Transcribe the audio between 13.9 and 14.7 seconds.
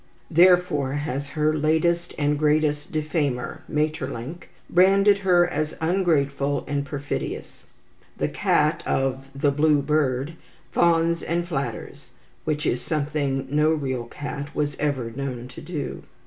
cat